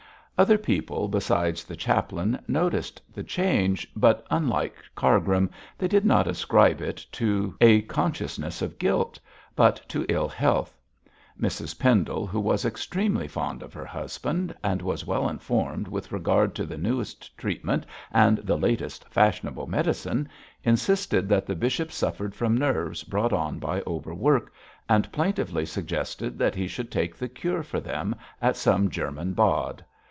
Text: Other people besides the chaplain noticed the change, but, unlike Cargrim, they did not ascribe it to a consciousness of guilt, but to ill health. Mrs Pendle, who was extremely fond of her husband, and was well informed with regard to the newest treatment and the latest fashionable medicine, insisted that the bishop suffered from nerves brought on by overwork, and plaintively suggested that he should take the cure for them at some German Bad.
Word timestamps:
Other 0.37 0.57
people 0.57 1.07
besides 1.07 1.63
the 1.63 1.75
chaplain 1.75 2.41
noticed 2.47 2.99
the 3.13 3.21
change, 3.23 3.85
but, 3.95 4.25
unlike 4.31 4.73
Cargrim, 4.95 5.51
they 5.77 5.87
did 5.87 6.03
not 6.03 6.27
ascribe 6.27 6.81
it 6.81 7.05
to 7.11 7.55
a 7.61 7.83
consciousness 7.83 8.63
of 8.63 8.79
guilt, 8.79 9.19
but 9.55 9.79
to 9.89 10.03
ill 10.09 10.27
health. 10.27 10.75
Mrs 11.39 11.77
Pendle, 11.77 12.25
who 12.25 12.39
was 12.39 12.65
extremely 12.65 13.27
fond 13.27 13.61
of 13.61 13.71
her 13.73 13.85
husband, 13.85 14.55
and 14.63 14.81
was 14.81 15.05
well 15.05 15.29
informed 15.29 15.87
with 15.87 16.11
regard 16.11 16.55
to 16.55 16.65
the 16.65 16.75
newest 16.77 17.37
treatment 17.37 17.85
and 18.11 18.39
the 18.39 18.57
latest 18.57 19.07
fashionable 19.11 19.67
medicine, 19.67 20.27
insisted 20.63 21.29
that 21.29 21.45
the 21.45 21.53
bishop 21.55 21.91
suffered 21.91 22.33
from 22.33 22.57
nerves 22.57 23.03
brought 23.03 23.31
on 23.31 23.59
by 23.59 23.81
overwork, 23.85 24.51
and 24.89 25.11
plaintively 25.11 25.67
suggested 25.67 26.39
that 26.39 26.55
he 26.55 26.67
should 26.67 26.89
take 26.89 27.15
the 27.15 27.29
cure 27.29 27.61
for 27.61 27.79
them 27.79 28.15
at 28.41 28.57
some 28.57 28.89
German 28.89 29.33
Bad. 29.33 29.85